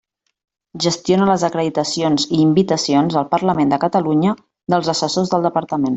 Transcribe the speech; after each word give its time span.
Gestiona 0.85 1.27
les 1.31 1.43
acreditacions 1.49 2.25
i 2.37 2.41
invitacions 2.45 3.19
al 3.21 3.29
Parlament 3.35 3.75
de 3.77 3.81
Catalunya 3.85 4.35
dels 4.77 4.91
assessors 4.95 5.35
del 5.37 5.51
Departament. 5.51 5.89